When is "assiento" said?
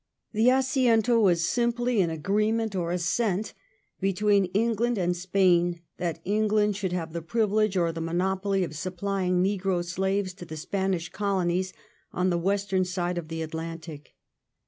0.47-1.21